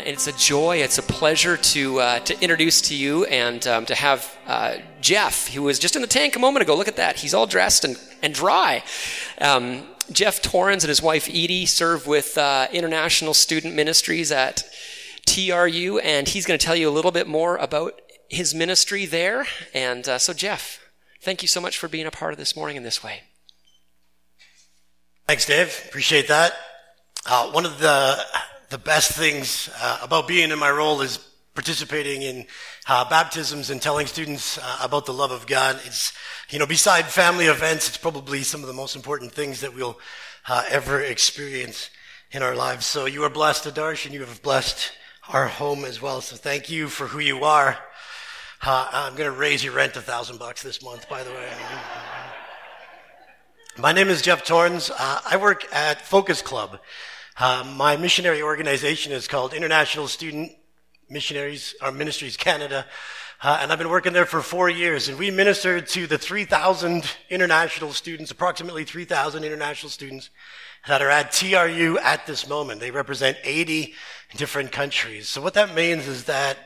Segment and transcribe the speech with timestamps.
[0.00, 3.86] and it's a joy, it's a pleasure to, uh, to introduce to you and um,
[3.86, 6.74] to have uh, Jeff, who was just in the tank a moment ago.
[6.74, 7.16] Look at that.
[7.16, 8.82] He's all dressed and, and dry.
[9.40, 14.64] Um, Jeff Torrans and his wife Edie serve with uh, International Student Ministries at
[15.26, 19.46] TRU, and he's going to tell you a little bit more about his ministry there.
[19.74, 20.80] And uh, so, Jeff,
[21.22, 23.20] thank you so much for being a part of this morning in this way.
[25.26, 25.84] Thanks, Dave.
[25.86, 26.54] Appreciate that.
[27.26, 28.18] Uh, one of the
[28.70, 31.18] the best things uh, about being in my role is
[31.54, 32.46] participating in
[32.86, 35.80] uh, baptisms and telling students uh, about the love of God.
[35.84, 36.12] It's,
[36.50, 39.98] you know, beside family events, it's probably some of the most important things that we'll
[40.46, 41.90] uh, ever experience
[42.30, 42.86] in our lives.
[42.86, 44.92] So you are blessed, Adarsh, and you have blessed
[45.28, 46.20] our home as well.
[46.20, 47.76] So thank you for who you are.
[48.62, 51.48] Uh, I'm going to raise your rent a thousand bucks this month, by the way.
[53.76, 54.90] My name is Jeff Torrans.
[54.90, 56.78] Uh, I work at Focus Club.
[57.40, 60.52] Uh, my missionary organization is called International Student
[61.08, 62.84] Missionaries or Ministries Canada.
[63.42, 67.10] Uh, and I've been working there for four years, and we minister to the 3,000
[67.30, 70.28] international students, approximately 3,000 international students
[70.86, 72.78] that are at TRU at this moment.
[72.78, 73.94] They represent 80
[74.36, 75.26] different countries.
[75.26, 76.58] So what that means is that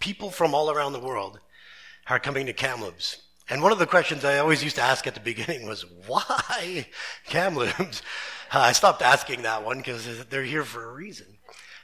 [0.00, 1.38] people from all around the world
[2.08, 3.22] are coming to Kamloops.
[3.50, 6.86] And one of the questions I always used to ask at the beginning was, why
[7.26, 8.02] Kamloops?
[8.52, 11.26] Uh, I stopped asking that one because they're here for a reason.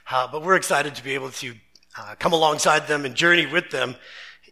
[0.09, 1.53] Uh, but we're excited to be able to
[1.97, 3.95] uh, come alongside them and journey with them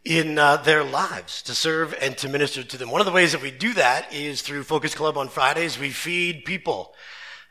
[0.06, 2.92] in uh, their lives to serve and to minister to them.
[2.92, 5.80] One of the ways that we do that is through Focus Club on Fridays.
[5.80, 6.94] We feed people.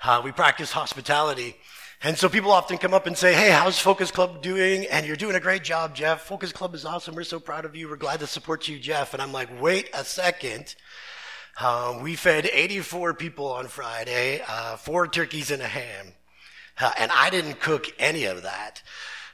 [0.03, 1.57] Uh, we practice hospitality.
[2.01, 4.87] And so people often come up and say, Hey, how's Focus Club doing?
[4.87, 6.23] And you're doing a great job, Jeff.
[6.23, 7.17] Focus Club is awesome.
[7.17, 7.89] We're so proud of you.
[7.89, 9.15] We're glad to support you, Jeff.
[9.15, 10.77] And I'm like, wait a second.
[11.61, 16.13] Um, we fed 84 people on Friday, uh, four turkeys and a ham.
[16.81, 18.81] Uh, and I didn't cook any of that.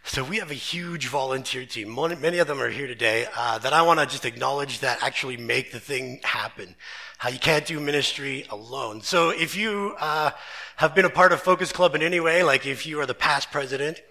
[0.07, 1.95] So we have a huge volunteer team.
[1.95, 5.37] Many of them are here today uh, that I want to just acknowledge that actually
[5.37, 6.77] make the thing happen.
[7.25, 9.01] Uh, you can't do ministry alone.
[9.01, 10.33] So if you uh,
[10.77, 13.15] have been a part of Focus Club in any way, like if you are the
[13.15, 14.03] past president,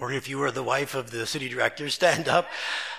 [0.00, 2.48] or if you are the wife of the city director, stand up.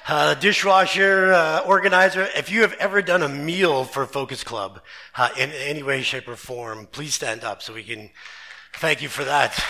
[0.07, 4.81] Uh, dishwasher, uh, organizer, if you have ever done a meal for Focus Club
[5.17, 8.11] uh, in any way, shape, or form, please stand up so we can
[8.75, 9.61] thank you for that.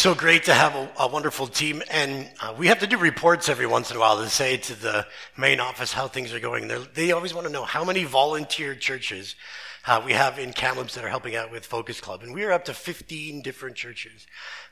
[0.00, 1.82] So great to have a, a wonderful team.
[1.90, 4.74] And uh, we have to do reports every once in a while to say to
[4.74, 5.06] the
[5.36, 6.68] main office how things are going.
[6.68, 9.36] They're, they always want to know how many volunteer churches
[9.86, 12.22] uh, we have in Kamloops that are helping out with Focus Club.
[12.22, 14.26] And we are up to 15 different churches.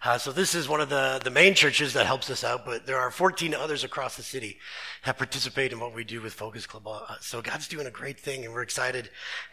[0.05, 2.87] Uh, so this is one of the, the main churches that helps us out, but
[2.87, 4.59] there are 14 others across the city
[5.05, 6.87] that participate in what we do with Focus Club.
[6.87, 9.11] Uh, so God's doing a great thing, and we're excited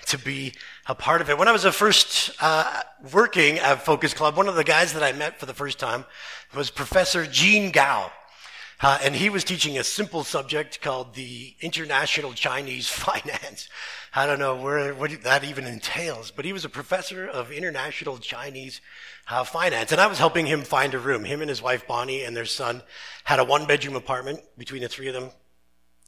[0.08, 0.54] to be
[0.88, 1.38] a part of it.
[1.38, 2.82] When I was first uh,
[3.14, 6.06] working at Focus Club, one of the guys that I met for the first time
[6.54, 8.12] was Professor Gene Gao.
[8.82, 13.70] Uh, and he was teaching a simple subject called the International Chinese Finance.
[14.14, 18.18] I don't know where, what that even entails, but he was a professor of international
[18.18, 18.80] Chinese
[19.28, 19.92] uh, finance.
[19.92, 21.26] And I was helping him find a room.
[21.26, 22.82] Him and his wife, Bonnie, and their son
[23.26, 25.32] had a one bedroom apartment between the three of them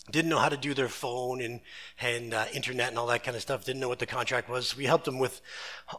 [0.09, 1.59] didn't know how to do their phone and,
[1.99, 4.75] and uh, internet and all that kind of stuff, didn't know what the contract was.
[4.75, 5.41] we helped them with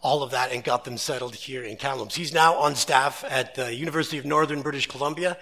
[0.03, 2.15] all of that and got them settled here in Kamloops.
[2.15, 5.37] He's now on staff at the University of Northern British Columbia,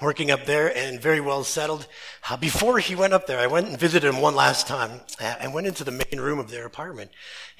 [0.00, 1.88] working up there and very well settled.
[2.30, 5.52] Uh, before he went up there, I went and visited him one last time and
[5.52, 7.10] went into the main room of their apartment.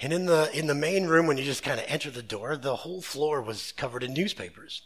[0.00, 2.56] And in the, in the main room, when you just kind of enter the door,
[2.56, 4.82] the whole floor was covered in newspapers.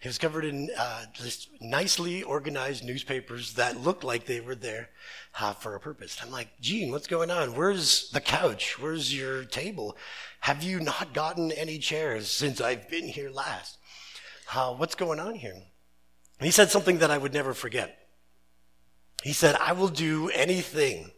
[0.00, 4.90] It was covered in uh, just nicely organized newspapers that looked like they were there
[5.40, 6.18] uh, for a purpose.
[6.22, 7.56] I'm like, Gene, what's going on?
[7.56, 8.78] Where's the couch?
[8.78, 9.96] Where's your table?
[10.40, 13.78] Have you not gotten any chairs since I've been here last?
[14.54, 15.54] Uh, what's going on here?
[15.54, 17.98] And he said something that I would never forget.
[19.24, 21.10] He said, I will do anything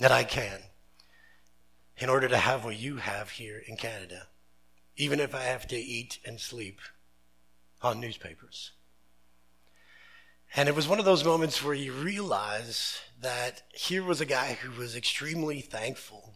[0.00, 0.60] that I can
[1.96, 4.28] in order to have what you have here in Canada,
[4.96, 6.80] even if I have to eat and sleep
[7.82, 8.72] on newspapers.
[10.56, 14.54] And it was one of those moments where you realize that here was a guy
[14.54, 16.34] who was extremely thankful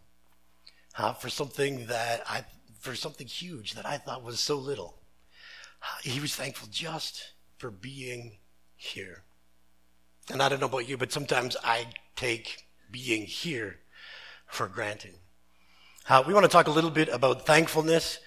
[0.97, 2.43] uh, for something that I,
[2.79, 4.99] for something huge that I thought was so little.
[5.81, 8.37] Uh, he was thankful just for being
[8.75, 9.23] here.
[10.31, 13.79] And I don't know about you, but sometimes I take being here
[14.45, 15.15] for granted.
[16.07, 18.19] Uh, we want to talk a little bit about thankfulness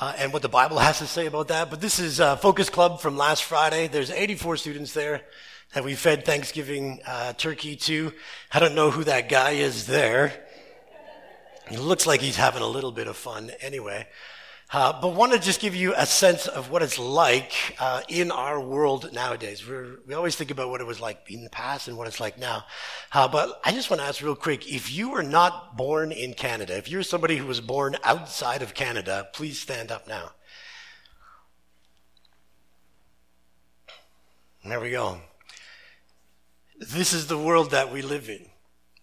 [0.00, 1.70] uh, and what the Bible has to say about that.
[1.70, 3.88] But this is uh, Focus Club from last Friday.
[3.88, 5.22] There's 84 students there.
[5.74, 8.12] that we fed Thanksgiving uh, turkey to.
[8.52, 10.44] I don't know who that guy is there.
[11.68, 14.06] He looks like he's having a little bit of fun anyway.
[14.74, 18.30] Uh, but want to just give you a sense of what it's like uh, in
[18.30, 19.68] our world nowadays.
[19.68, 22.20] We're, we always think about what it was like in the past and what it's
[22.20, 22.64] like now.
[23.12, 26.32] Uh, but I just want to ask real quick, if you were not born in
[26.32, 30.30] Canada, if you're somebody who was born outside of Canada, please stand up now.
[34.64, 35.18] There we go.
[36.78, 38.51] This is the world that we live in.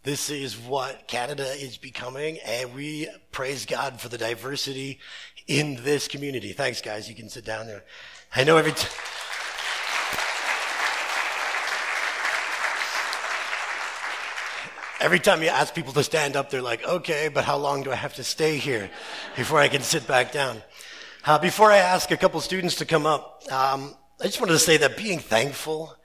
[0.10, 4.98] This is what Canada is becoming, and we praise God for the diversity
[5.46, 6.52] in this community.
[6.52, 7.08] Thanks, guys.
[7.08, 7.84] You can sit down there.
[8.36, 8.72] I know every.
[8.72, 8.88] T-
[15.00, 17.92] Every time you ask people to stand up, they're like, okay, but how long do
[17.92, 18.90] I have to stay here
[19.36, 20.64] before I can sit back down?
[21.24, 24.60] Uh, before I ask a couple students to come up, um, I just wanted to
[24.60, 25.96] say that being thankful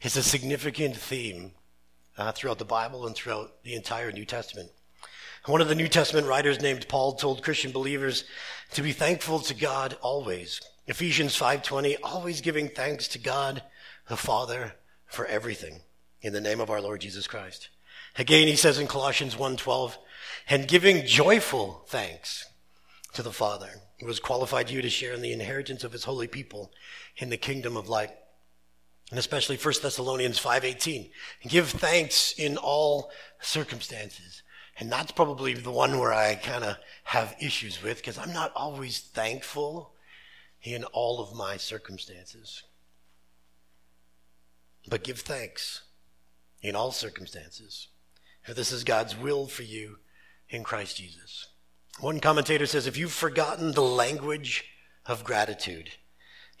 [0.00, 1.52] is a significant theme
[2.20, 4.70] uh, throughout the Bible and throughout the entire New Testament.
[5.46, 8.24] One of the New Testament writers named Paul told Christian believers
[8.72, 10.60] to be thankful to God always.
[10.86, 13.62] Ephesians 5:20, always giving thanks to God
[14.08, 14.74] the Father
[15.06, 15.80] for everything
[16.20, 17.70] in the name of our Lord Jesus Christ.
[18.18, 19.96] Again, he says in Colossians 1:12,
[20.46, 22.44] and giving joyful thanks
[23.14, 26.28] to the Father who has qualified you to share in the inheritance of his holy
[26.28, 26.70] people
[27.16, 28.10] in the kingdom of light
[29.10, 31.10] and especially 1 Thessalonians 5:18.
[31.48, 33.10] Give thanks in all
[33.40, 34.42] circumstances.
[34.78, 38.52] And that's probably the one where I kind of have issues with because I'm not
[38.54, 39.94] always thankful
[40.62, 42.62] in all of my circumstances.
[44.88, 45.82] But give thanks
[46.62, 47.88] in all circumstances.
[48.42, 49.98] For this is God's will for you
[50.48, 51.48] in Christ Jesus.
[51.98, 54.64] One commentator says if you've forgotten the language
[55.04, 55.90] of gratitude,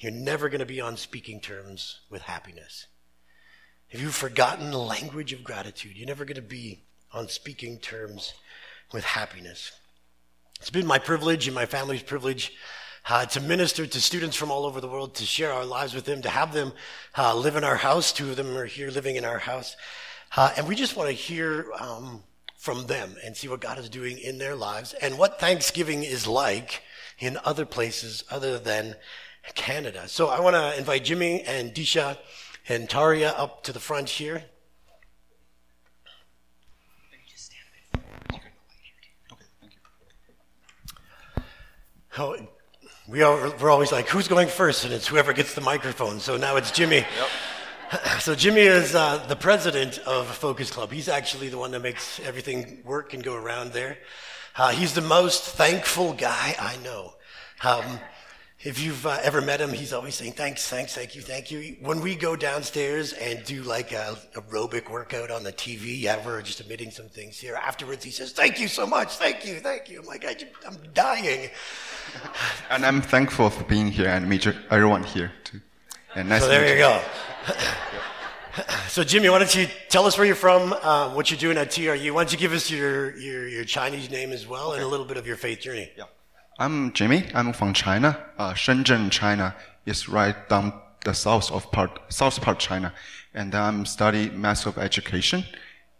[0.00, 2.86] you're never going to be on speaking terms with happiness.
[3.90, 8.32] If you've forgotten the language of gratitude, you're never going to be on speaking terms
[8.92, 9.72] with happiness.
[10.58, 12.52] It's been my privilege and my family's privilege
[13.08, 16.04] uh, to minister to students from all over the world, to share our lives with
[16.06, 16.72] them, to have them
[17.18, 18.12] uh, live in our house.
[18.12, 19.76] Two of them are here living in our house.
[20.36, 22.22] Uh, and we just want to hear um,
[22.56, 26.26] from them and see what God is doing in their lives and what Thanksgiving is
[26.26, 26.82] like
[27.18, 28.94] in other places other than
[29.54, 30.08] Canada.
[30.08, 32.18] So I want to invite Jimmy and Disha
[32.68, 34.44] and Taria up to the front here.
[42.18, 42.36] Oh,
[43.08, 44.84] we are, we're always like, who's going first?
[44.84, 46.20] And it's whoever gets the microphone.
[46.20, 46.96] So now it's Jimmy.
[46.96, 47.08] Yep.
[48.20, 50.92] So Jimmy is uh, the president of Focus Club.
[50.92, 53.98] He's actually the one that makes everything work and go around there.
[54.56, 57.14] Uh, he's the most thankful guy I know.
[57.64, 57.98] Um,
[58.62, 61.76] if you've uh, ever met him, he's always saying, thanks, thanks, thank you, thank you.
[61.80, 66.42] When we go downstairs and do like a aerobic workout on the TV, yeah, we're
[66.42, 67.54] just admitting some things here.
[67.54, 70.00] Afterwards, he says, thank you so much, thank you, thank you.
[70.00, 70.36] I'm like, I,
[70.66, 71.50] am dying.
[72.70, 75.60] And I'm thankful for being here and meet everyone here too.
[76.16, 77.00] And nice so there you, you go.
[78.88, 81.70] so Jimmy, why don't you tell us where you're from, uh, what you're doing at
[81.70, 82.12] TRU?
[82.12, 84.78] Why don't you give us your, your, your Chinese name as well okay.
[84.78, 85.88] and a little bit of your faith journey?
[85.96, 86.04] Yeah.
[86.60, 87.24] I'm Jimmy.
[87.34, 88.18] I'm from China.
[88.36, 90.74] Uh, Shenzhen, China is right down
[91.06, 92.92] the south of part, south part China.
[93.32, 95.44] And I'm studying Master of Education.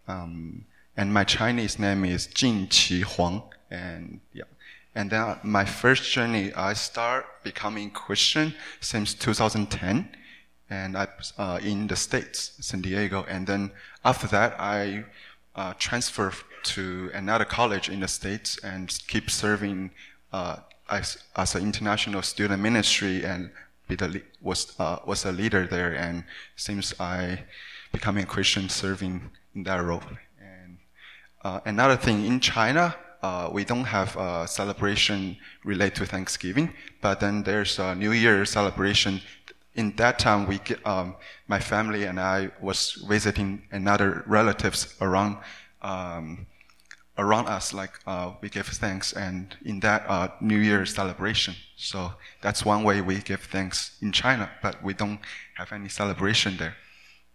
[0.07, 0.67] Um,
[0.99, 3.45] and my Chinese name is Jin Qi Huang.
[3.71, 4.45] And yeah.
[4.95, 8.53] And then my first journey, I start becoming Christian
[8.83, 10.11] since 2010.
[10.69, 13.25] And I, uh, in the States, San Diego.
[13.31, 13.71] And then
[14.05, 15.07] after that, I,
[15.57, 19.93] uh, transfer to another college in the States and keep serving
[20.33, 20.57] uh,
[20.89, 23.51] as, as an international student ministry and
[23.89, 25.95] the, was, uh, was a leader there.
[25.95, 26.25] And
[26.57, 27.45] since I
[27.93, 30.03] becoming a Christian serving in that role.
[30.41, 30.79] And
[31.43, 37.21] uh, another thing in China, uh, we don't have a celebration related to Thanksgiving, but
[37.21, 39.21] then there's a New Year celebration.
[39.75, 45.39] In that time, we um, my family and I was visiting another relatives around
[45.83, 46.47] um,
[47.21, 51.55] around us, like uh, we give thanks, and in that uh, New Year celebration.
[51.77, 55.21] So that's one way we give thanks in China, but we don't
[55.57, 56.75] have any celebration there.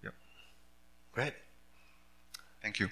[0.03, 0.13] Yep.
[1.11, 1.33] Great.
[2.61, 2.89] Thank you.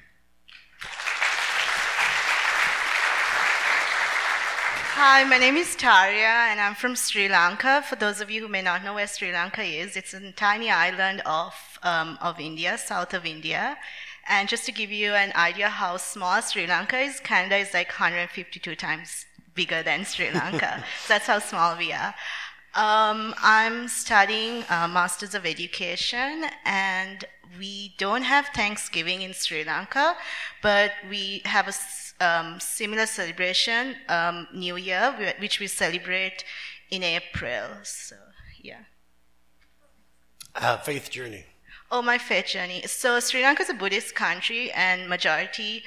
[4.96, 7.82] Hi, my name is Taria, and I'm from Sri Lanka.
[7.82, 10.70] For those of you who may not know where Sri Lanka is, it's a tiny
[10.70, 13.76] island of, um, of India, south of India.
[14.28, 17.88] And just to give you an idea how small Sri Lanka is, Canada is like
[17.88, 20.84] 152 times bigger than Sri Lanka.
[21.06, 22.16] so that's how small we are.
[22.76, 27.24] Um, I'm studying uh, Masters of Education, and
[27.60, 30.16] we don't have Thanksgiving in Sri Lanka,
[30.64, 31.74] but we have a
[32.26, 36.44] um, similar celebration, um, New Year, which we celebrate
[36.90, 37.70] in April.
[37.84, 38.16] So,
[38.60, 38.86] yeah.
[40.56, 41.46] Uh, faith journey.
[41.96, 42.82] Oh, my faith journey.
[42.88, 45.84] So Sri Lanka is a Buddhist country, and majority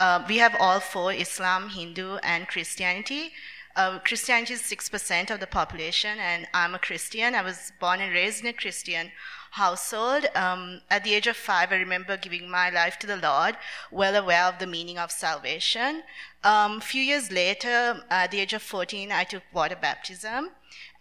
[0.00, 3.34] uh, we have all four: Islam, Hindu, and Christianity.
[3.76, 7.36] Uh, Christianity is 6% of the population, and I'm a Christian.
[7.36, 9.12] I was born and raised in a Christian
[9.54, 10.26] household.
[10.34, 13.56] Um, at the age of five, I remember giving my life to the Lord,
[13.90, 16.02] well aware of the meaning of salvation.
[16.42, 20.50] A um, few years later, at the age of 14, I took water baptism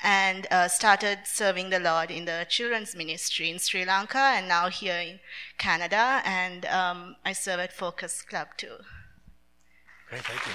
[0.04, 4.70] and uh, started serving the Lord in the children's ministry in Sri Lanka and now
[4.70, 5.20] here in
[5.58, 6.22] Canada.
[6.24, 8.78] And um, I serve at Focus Club too.
[10.10, 10.54] Great, thank you.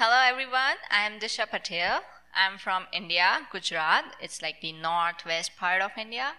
[0.00, 2.02] Hello everyone, I am Disha Patel.
[2.38, 4.14] I'm from India, Gujarat.
[4.20, 6.34] It's like the northwest part of India.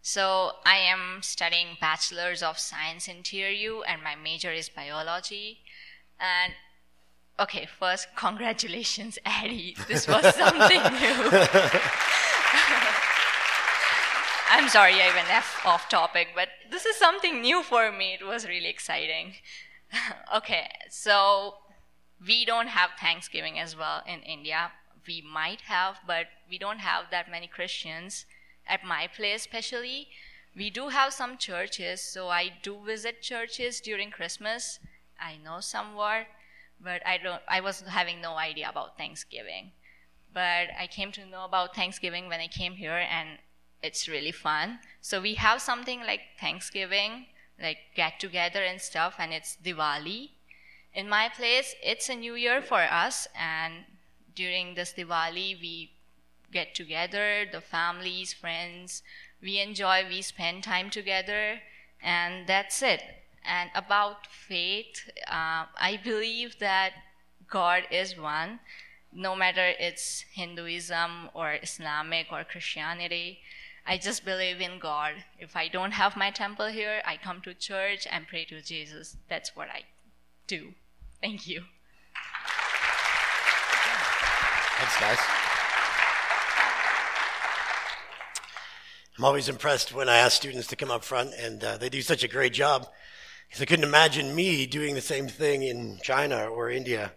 [0.00, 5.58] So I am studying Bachelor's of Science in TRU and my major is biology.
[6.18, 6.54] And
[7.38, 9.76] okay, first, congratulations, Addie.
[9.86, 11.30] This was something new.
[14.50, 15.28] I'm sorry I went
[15.66, 18.16] off topic, but this is something new for me.
[18.18, 19.34] It was really exciting.
[20.34, 21.56] okay, so
[22.26, 24.70] we don't have Thanksgiving as well in India.
[25.06, 28.26] We might have, but we don't have that many Christians.
[28.66, 30.08] At my place, especially,
[30.56, 34.78] we do have some churches, so I do visit churches during Christmas.
[35.20, 36.26] I know somewhat,
[36.80, 37.42] but I don't.
[37.48, 39.72] I was having no idea about Thanksgiving.
[40.32, 43.38] But I came to know about Thanksgiving when I came here, and
[43.82, 44.80] it's really fun.
[45.00, 47.26] So we have something like Thanksgiving,
[47.60, 50.30] like get together and stuff, and it's Diwali
[50.94, 53.84] in my place, it's a new year for us, and
[54.34, 55.92] during this Diwali, we
[56.52, 59.02] get together, the families, friends,
[59.42, 61.60] we enjoy, we spend time together,
[62.02, 63.02] and that's it.
[63.44, 66.92] And about faith, uh, I believe that
[67.50, 68.60] God is one,
[69.12, 73.40] no matter it's Hinduism or Islamic or Christianity.
[73.86, 75.12] I just believe in God.
[75.38, 79.16] If I don't have my temple here, I come to church and pray to Jesus.
[79.28, 79.82] That's what I
[80.46, 80.72] do.
[81.20, 81.64] Thank you.
[84.76, 85.18] Thanks, guys.
[89.16, 92.02] I'm always impressed when I ask students to come up front, and uh, they do
[92.02, 92.88] such a great job.
[93.46, 97.12] Because I couldn't imagine me doing the same thing in China or India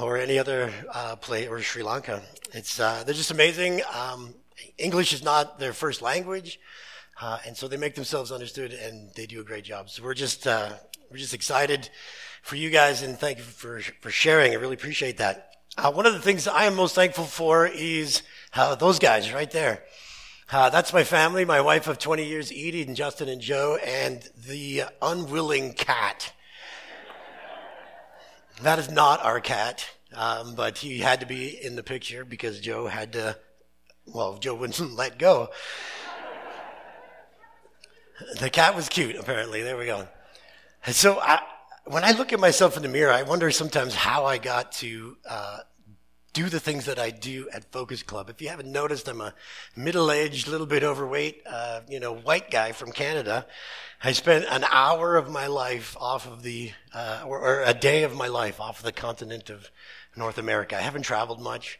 [0.00, 2.22] or any other uh, place or Sri Lanka.
[2.54, 3.82] It's uh, they're just amazing.
[3.94, 4.34] Um,
[4.78, 6.58] English is not their first language,
[7.20, 9.90] uh, and so they make themselves understood, and they do a great job.
[9.90, 10.72] So we're just uh,
[11.10, 11.90] we're just excited
[12.46, 14.52] for you guys, and thank you for, for sharing.
[14.52, 15.56] I really appreciate that.
[15.76, 18.22] Uh, one of the things I am most thankful for is
[18.54, 19.82] uh, those guys right there.
[20.52, 24.30] Uh, that's my family, my wife of 20 years, Edie and Justin and Joe, and
[24.46, 26.32] the unwilling cat.
[28.62, 29.84] That is not our cat,
[30.14, 33.36] um, but he had to be in the picture because Joe had to,
[34.06, 35.48] well, Joe wouldn't let go.
[38.38, 39.62] The cat was cute, apparently.
[39.62, 40.06] There we go.
[40.92, 41.40] so I,
[41.86, 45.16] when I look at myself in the mirror, I wonder sometimes how I got to
[45.28, 45.58] uh,
[46.32, 48.28] do the things that I do at Focus Club.
[48.28, 49.32] If you haven't noticed, I'm a
[49.76, 53.46] middle-aged, little bit overweight, uh, you know, white guy from Canada.
[54.02, 58.02] I spent an hour of my life off of the, uh, or, or, a day
[58.02, 59.70] of my life off of the continent of
[60.16, 60.76] North America.
[60.76, 61.78] I haven't traveled much,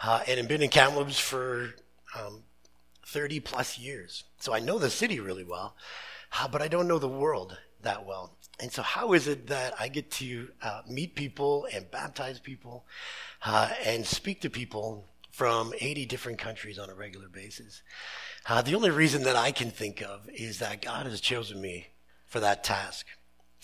[0.00, 1.74] uh, and I've been in Kamloops for
[2.18, 2.42] um,
[3.06, 4.24] 30 plus years.
[4.40, 5.76] So I know the city really well,
[6.38, 8.36] uh, but I don't know the world that well.
[8.60, 12.84] And so, how is it that I get to uh, meet people and baptize people
[13.44, 17.82] uh, and speak to people from 80 different countries on a regular basis?
[18.48, 21.88] Uh, the only reason that I can think of is that God has chosen me
[22.26, 23.06] for that task.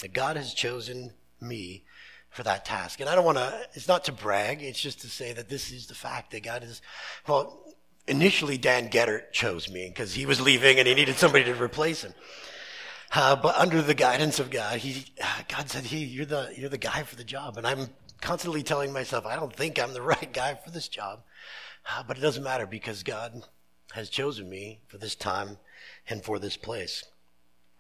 [0.01, 1.85] That God has chosen me
[2.31, 3.01] for that task.
[3.01, 5.71] And I don't want to, it's not to brag, it's just to say that this
[5.71, 6.81] is the fact that God is,
[7.27, 7.61] well,
[8.07, 12.03] initially Dan Geddert chose me because he was leaving and he needed somebody to replace
[12.03, 12.15] him.
[13.13, 16.69] Uh, but under the guidance of God, he, uh, God said, "Hey, you're the you're
[16.69, 17.89] the guy for the job." And I'm
[18.21, 21.25] constantly telling myself, "I don't think I'm the right guy for this job,"
[21.91, 23.43] uh, but it doesn't matter because God
[23.93, 25.59] has chosen me for this time
[26.09, 27.05] and for this place.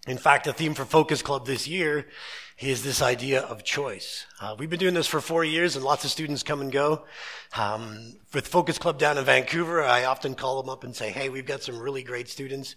[0.07, 2.07] In fact, the theme for Focus Club this year
[2.59, 4.25] is this idea of choice.
[4.41, 7.05] Uh, we've been doing this for four years and lots of students come and go.
[7.55, 11.29] Um, with Focus Club down in Vancouver, I often call them up and say, hey,
[11.29, 12.77] we've got some really great students.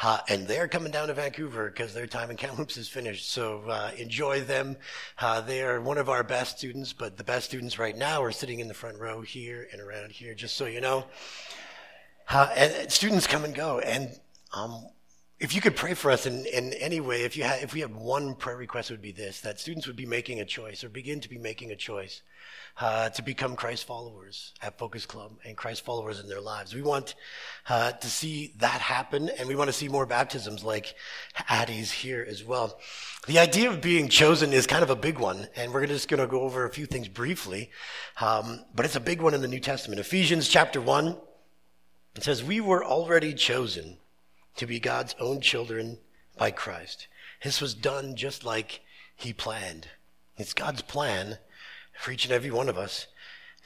[0.00, 3.30] Uh, and they're coming down to Vancouver because their time in Kamloops is finished.
[3.32, 4.76] So uh, enjoy them.
[5.18, 8.32] Uh, they are one of our best students, but the best students right now are
[8.32, 11.04] sitting in the front row here and around here, just so you know.
[12.28, 13.80] Uh, and students come and go.
[13.80, 14.18] And
[14.54, 14.86] um,
[15.40, 17.80] if you could pray for us in, in any way, if you had, if we
[17.80, 20.84] had one prayer request, it would be this: that students would be making a choice,
[20.84, 22.20] or begin to be making a choice,
[22.78, 26.74] uh, to become Christ followers at Focus Club and Christ followers in their lives.
[26.74, 27.14] We want
[27.70, 30.94] uh, to see that happen, and we want to see more baptisms like
[31.48, 32.78] Addie's here as well.
[33.26, 36.20] The idea of being chosen is kind of a big one, and we're just going
[36.20, 37.70] to go over a few things briefly,
[38.20, 40.00] um, but it's a big one in the New Testament.
[40.00, 41.16] Ephesians chapter one.
[42.16, 43.99] It says, We were already chosen
[44.60, 45.96] to be God's own children
[46.36, 47.08] by Christ.
[47.42, 48.82] This was done just like
[49.16, 49.88] He planned.
[50.36, 51.38] It's God's plan
[51.98, 53.06] for each and every one of us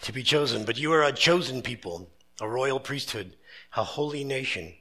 [0.02, 0.64] to be chosen.
[0.64, 2.10] But you are a chosen people,
[2.40, 3.34] a royal priesthood,
[3.76, 4.72] a holy nation,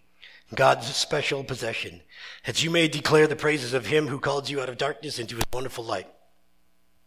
[0.53, 2.01] God's special possession,
[2.46, 5.38] that you may declare the praises of Him who called you out of darkness into
[5.38, 6.12] His wonderful light.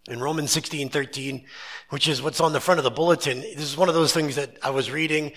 [0.09, 1.45] In Romans 16, 13,
[1.91, 4.37] which is what's on the front of the bulletin, this is one of those things
[4.37, 5.33] that I was reading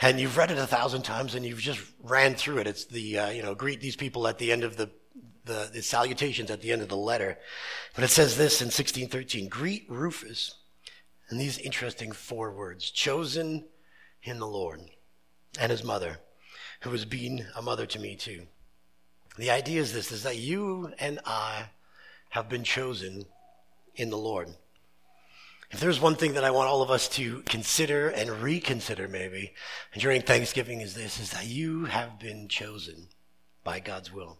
[0.00, 2.68] and you've read it a thousand times and you've just ran through it.
[2.68, 4.90] It's the, uh, you know, greet these people at the end of the,
[5.44, 7.36] the, the salutations at the end of the letter.
[7.96, 10.54] But it says this in 1613, greet Rufus.
[11.28, 13.64] And these interesting four words, chosen
[14.22, 14.82] in the Lord
[15.58, 16.18] and his mother,
[16.82, 18.46] who has been a mother to me too.
[19.36, 21.70] The idea is this, is that you and I
[22.30, 23.24] have been chosen
[23.96, 24.48] in the Lord.
[25.70, 29.54] If there's one thing that I want all of us to consider and reconsider maybe
[29.96, 33.08] during Thanksgiving is this, is that you have been chosen
[33.64, 34.36] by God's will.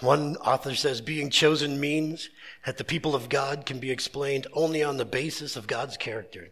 [0.00, 2.28] One author says being chosen means
[2.66, 6.50] that the people of God can be explained only on the basis of God's character,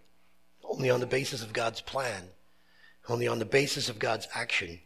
[0.63, 2.29] only on the basis of God's plan,
[3.09, 4.81] only on the basis of God's action,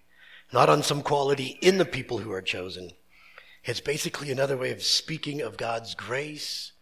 [0.52, 2.90] not on some quality in the people who are chosen.
[3.64, 6.72] It's basically another way of speaking of God's grace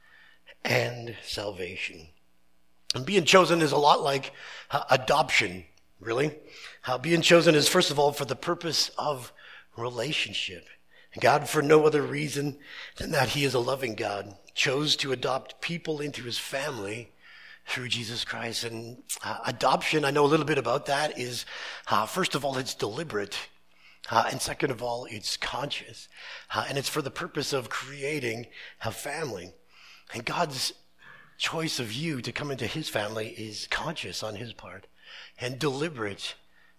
[0.67, 2.09] and salvation.
[2.95, 4.33] And being chosen is a lot like
[4.71, 5.65] uh, adoption,
[6.01, 6.35] really.
[6.87, 9.33] Uh, being chosen is, first of all, for the purpose of
[9.77, 10.67] relationship.
[11.21, 12.59] God, for no other reason
[12.97, 17.13] than that He is a loving God, chose to adopt people into His family
[17.67, 18.65] through Jesus Christ.
[18.65, 21.47] And uh, adoption, I know a little bit about that, is
[21.91, 23.39] uh, first of all, it's deliberate.
[24.11, 26.09] Uh, and second of all, it's conscious.
[26.55, 28.47] Uh, and it's for the purpose of creating
[28.85, 29.53] a family.
[30.13, 30.73] And God's
[31.39, 34.87] choice of you to come into his family is conscious on his part
[35.41, 36.35] and deliberate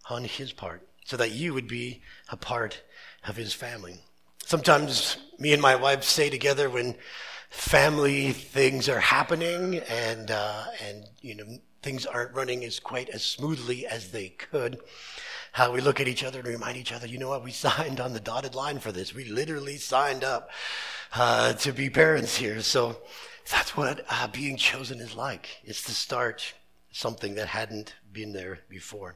[0.10, 2.82] on his part so that you would be a part
[3.28, 3.96] of his family.
[4.46, 6.96] Sometimes me and my wife stay together when
[7.50, 11.46] family things are happening and, uh, and, you know,
[11.82, 14.80] things aren't running as quite as smoothly as they could.
[15.58, 18.00] How we look at each other and remind each other, you know what, we signed
[18.00, 19.16] on the dotted line for this.
[19.16, 20.52] We literally signed up
[21.16, 22.62] uh, to be parents here.
[22.62, 22.98] So
[23.50, 25.50] that's what uh, being chosen is like.
[25.64, 26.54] It's to start
[26.92, 29.16] something that hadn't been there before.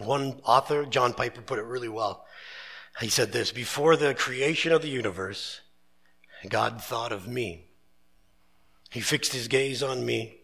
[0.00, 2.26] One author, John Piper, put it really well.
[3.00, 5.60] He said this Before the creation of the universe,
[6.48, 7.68] God thought of me.
[8.90, 10.38] He fixed his gaze on me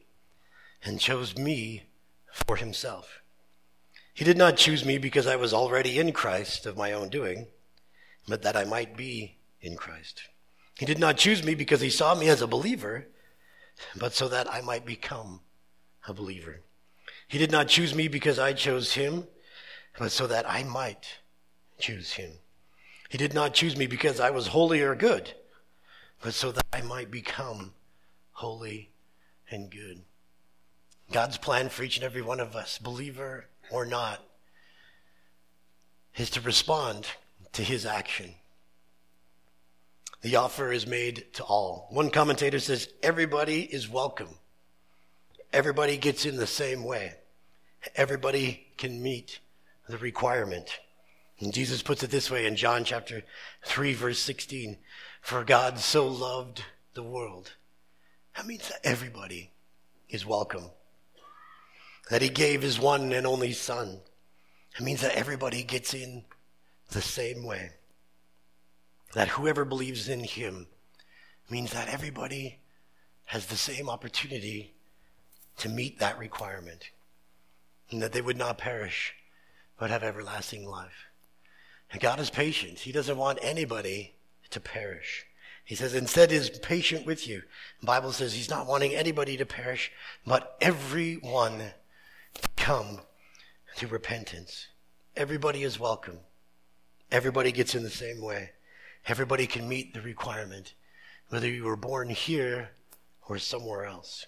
[0.85, 1.83] and chose me
[2.31, 3.24] for himself.
[4.15, 7.49] He did not choose me because I was already in Christ of my own doing,
[8.29, 10.23] but that I might be in Christ.
[10.79, 13.09] He did not choose me because he saw me as a believer,
[13.97, 15.41] but so that I might become
[16.07, 16.61] a believer.
[17.27, 19.27] He did not choose me because I chose him,
[19.99, 21.19] but so that I might
[21.79, 22.31] choose him.
[23.09, 25.35] He did not choose me because I was holy or good,
[26.23, 27.75] but so that I might become
[28.31, 28.91] holy
[29.51, 30.03] and good.
[31.11, 34.23] God's plan for each and every one of us, believer or not,
[36.17, 37.07] is to respond
[37.53, 38.35] to his action.
[40.23, 41.89] The offer is made to all.
[41.91, 44.39] One commentator says everybody is welcome.
[45.53, 47.15] Everybody gets in the same way.
[47.95, 49.41] Everybody can meet
[49.89, 50.81] the requirement.
[51.41, 53.23] And Jesus puts it this way in John chapter
[53.67, 54.79] 3 verse 16.
[55.21, 57.53] For God so loved the world.
[58.37, 59.53] That means that everybody
[60.09, 60.71] is welcome.
[62.11, 64.01] That he gave his one and only son.
[64.79, 66.25] It means that everybody gets in
[66.91, 67.71] the same way
[69.15, 70.67] that whoever believes in him
[71.49, 72.59] means that everybody
[73.27, 74.75] has the same opportunity
[75.57, 76.91] to meet that requirement
[77.91, 79.15] and that they would not perish
[79.79, 81.07] but have everlasting life.
[81.93, 82.81] And God is patient.
[82.81, 84.15] He doesn't want anybody
[84.51, 85.27] to perish.
[85.65, 87.43] He says, instead is patient with you.
[87.81, 89.93] The Bible says he's not wanting anybody to perish,
[90.27, 91.73] but everyone
[92.65, 92.99] come
[93.77, 94.69] to repentance.
[95.15, 96.21] Everybody is welcome.
[97.13, 98.53] Everybody gets in the same way.
[99.07, 100.73] Everybody can meet the requirement,
[101.29, 102.71] whether you were born here
[103.29, 104.25] or somewhere else.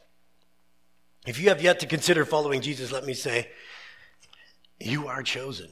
[1.26, 3.48] If you have yet to consider following Jesus, let me say,
[4.78, 5.70] you are chosen.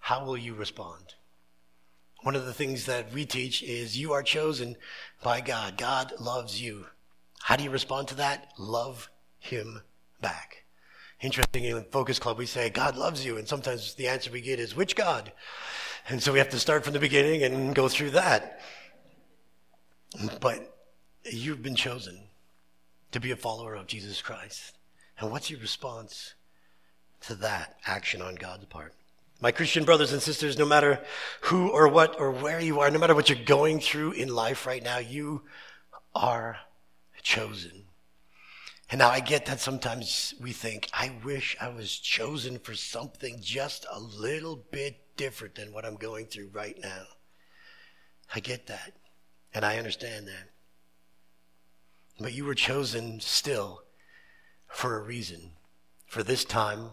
[0.00, 1.14] How will you respond?
[2.20, 4.76] One of the things that we teach is you are chosen
[5.22, 5.78] by God.
[5.78, 6.84] God loves you.
[7.40, 8.52] How do you respond to that?
[8.58, 9.08] Love
[9.38, 9.80] Him
[10.20, 10.63] back.
[11.24, 13.38] Interesting, in Focus Club, we say, God loves you.
[13.38, 15.32] And sometimes the answer we get is, which God?
[16.06, 18.60] And so we have to start from the beginning and go through that.
[20.38, 20.76] But
[21.24, 22.24] you've been chosen
[23.12, 24.76] to be a follower of Jesus Christ.
[25.18, 26.34] And what's your response
[27.22, 28.92] to that action on God's part?
[29.40, 31.00] My Christian brothers and sisters, no matter
[31.40, 34.66] who or what or where you are, no matter what you're going through in life
[34.66, 35.40] right now, you
[36.14, 36.58] are
[37.22, 37.84] chosen.
[38.90, 43.38] And now I get that sometimes we think, I wish I was chosen for something
[43.40, 47.04] just a little bit different than what I'm going through right now.
[48.34, 48.92] I get that.
[49.54, 50.50] And I understand that.
[52.20, 53.82] But you were chosen still
[54.68, 55.52] for a reason,
[56.06, 56.90] for this time,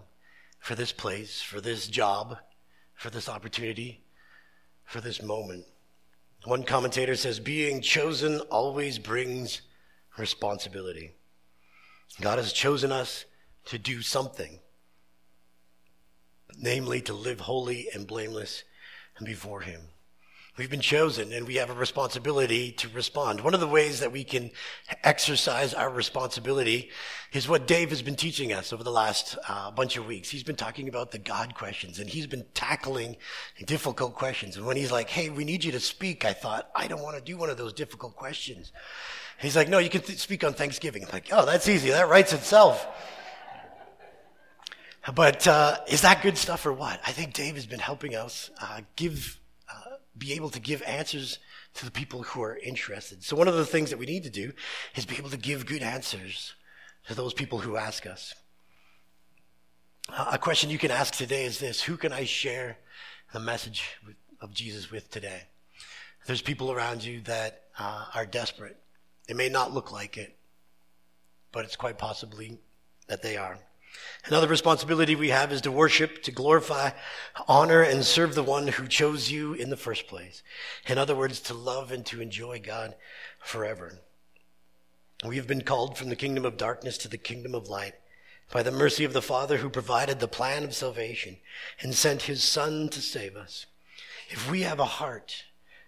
[0.59, 2.37] for this place, for this job,
[2.93, 4.03] for this opportunity,
[4.85, 5.65] for this moment.
[6.45, 9.61] One commentator says, being chosen always brings
[10.17, 11.15] responsibility.
[12.19, 13.25] God has chosen us
[13.65, 14.59] to do something,
[16.57, 18.63] namely to live holy and blameless
[19.23, 19.81] before Him.
[20.57, 23.39] We've been chosen and we have a responsibility to respond.
[23.39, 24.51] One of the ways that we can
[25.01, 26.89] exercise our responsibility
[27.31, 30.29] is what Dave has been teaching us over the last uh, bunch of weeks.
[30.29, 33.15] He's been talking about the God questions and he's been tackling
[33.65, 34.57] difficult questions.
[34.57, 37.15] And when he's like, Hey, we need you to speak, I thought, I don't want
[37.15, 38.73] to do one of those difficult questions.
[39.39, 41.05] He's like, No, you can th- speak on Thanksgiving.
[41.05, 41.91] I'm like, Oh, that's easy.
[41.91, 42.85] That writes itself.
[45.15, 46.99] But uh, is that good stuff or what?
[47.07, 49.40] I think Dave has been helping us uh, give
[50.17, 51.39] be able to give answers
[51.75, 53.23] to the people who are interested.
[53.23, 54.51] So one of the things that we need to do
[54.95, 56.53] is be able to give good answers
[57.07, 58.33] to those people who ask us.
[60.31, 62.77] A question you can ask today is this Who can I share
[63.33, 63.97] the message
[64.41, 65.43] of Jesus with today?
[66.25, 68.77] There's people around you that uh, are desperate.
[69.27, 70.37] It may not look like it,
[71.51, 72.59] but it's quite possibly
[73.07, 73.57] that they are.
[74.25, 76.91] Another responsibility we have is to worship, to glorify,
[77.47, 80.43] honor, and serve the one who chose you in the first place.
[80.87, 82.95] In other words, to love and to enjoy God
[83.39, 83.99] forever.
[85.25, 87.95] We have been called from the kingdom of darkness to the kingdom of light
[88.51, 91.37] by the mercy of the Father who provided the plan of salvation
[91.81, 93.65] and sent his Son to save us.
[94.29, 95.45] If we have a heart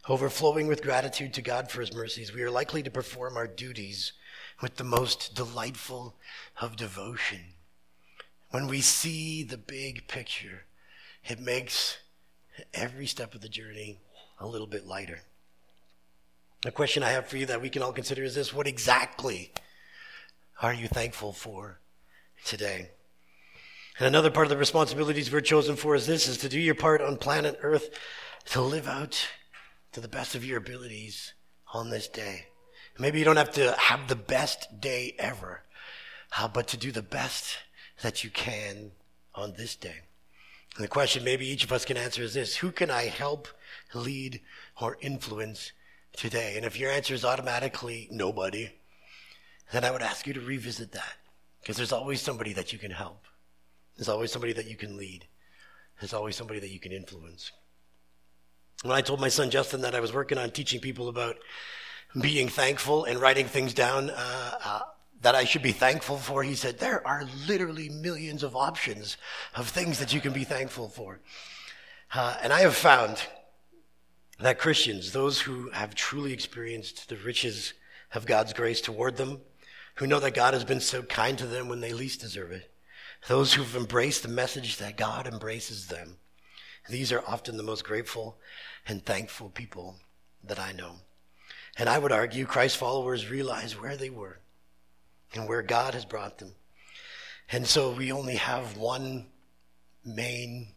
[0.09, 4.13] overflowing with gratitude to God for his mercies, we are likely to perform our duties
[4.61, 6.15] with the most delightful
[6.59, 7.53] of devotion
[8.53, 10.65] when we see the big picture,
[11.25, 11.97] it makes
[12.71, 13.97] every step of the journey
[14.39, 15.21] a little bit lighter.
[16.61, 19.51] The question I have for you that we can all consider is this What exactly
[20.61, 21.79] are you thankful for
[22.45, 22.91] today?
[23.97, 26.75] And another part of the responsibilities we're chosen for is this is to do your
[26.75, 27.89] part on planet Earth
[28.51, 29.29] to live out
[29.93, 31.33] to the best of your abilities
[31.73, 32.45] on this day.
[32.99, 35.63] Maybe you don't have to have the best day ever,
[36.37, 37.57] uh, but to do the best
[38.01, 38.91] that you can
[39.35, 40.01] on this day.
[40.75, 43.47] And the question maybe each of us can answer is this Who can I help,
[43.93, 44.41] lead,
[44.81, 45.71] or influence
[46.15, 46.55] today?
[46.57, 48.71] And if your answer is automatically nobody,
[49.71, 51.13] then I would ask you to revisit that.
[51.61, 53.25] Because there's always somebody that you can help,
[53.95, 55.25] there's always somebody that you can lead,
[55.99, 57.51] there's always somebody that you can influence.
[58.81, 61.37] When I told my son Justin that I was working on teaching people about
[62.19, 64.81] being thankful and writing things down, uh, uh,
[65.23, 66.43] that I should be thankful for?
[66.43, 69.17] He said, There are literally millions of options
[69.55, 71.19] of things that you can be thankful for.
[72.13, 73.21] Uh, and I have found
[74.39, 77.73] that Christians, those who have truly experienced the riches
[78.13, 79.41] of God's grace toward them,
[79.95, 82.71] who know that God has been so kind to them when they least deserve it,
[83.27, 86.17] those who've embraced the message that God embraces them,
[86.89, 88.37] these are often the most grateful
[88.87, 89.95] and thankful people
[90.43, 90.95] that I know.
[91.77, 94.39] And I would argue Christ followers realize where they were
[95.33, 96.53] and where God has brought them.
[97.51, 99.27] And so we only have one
[100.05, 100.69] main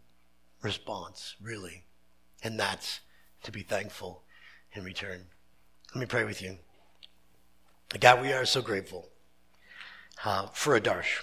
[0.63, 1.85] response, really,
[2.43, 3.01] and that's
[3.45, 4.23] to be thankful
[4.73, 5.27] in return.
[5.95, 6.59] Let me pray with you.
[8.01, 9.09] God, we are so grateful
[10.25, 11.23] uh, for Adarsh,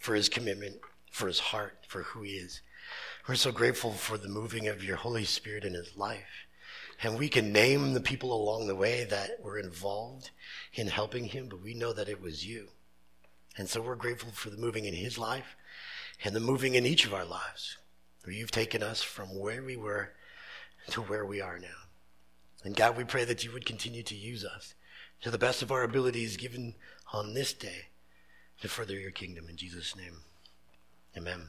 [0.00, 0.76] for his commitment,
[1.12, 2.60] for his heart, for who he is.
[3.28, 6.45] We're so grateful for the moving of your Holy Spirit in his life.
[7.02, 10.30] And we can name the people along the way that were involved
[10.74, 12.68] in helping him, but we know that it was you.
[13.58, 15.56] And so we're grateful for the moving in his life
[16.24, 17.76] and the moving in each of our lives,
[18.24, 20.12] where you've taken us from where we were
[20.90, 21.68] to where we are now.
[22.64, 24.74] And God, we pray that you would continue to use us
[25.22, 26.74] to the best of our abilities given
[27.12, 27.86] on this day
[28.60, 29.48] to further your kingdom.
[29.48, 30.22] In Jesus' name,
[31.16, 31.48] amen.